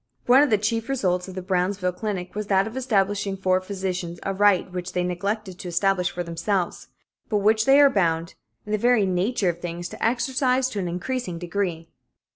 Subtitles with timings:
[0.25, 4.19] One of the chief results of the Brownsville clinic was that of establishing for physicians
[4.23, 6.87] a right which they neglected to establish for themselves,
[7.29, 8.33] but which they are bound,
[8.65, 11.87] in the very nature of things, to exercise to an increasing degree.